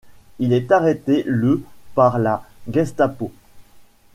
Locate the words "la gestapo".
2.17-3.31